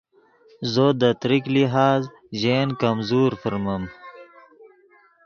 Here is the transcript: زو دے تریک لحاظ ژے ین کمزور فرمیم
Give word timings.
زو 0.71 0.87
دے 0.99 1.09
تریک 1.21 1.43
لحاظ 1.53 2.01
ژے 2.39 2.55
ین 2.59 2.69
کمزور 2.81 3.31
فرمیم 3.41 3.83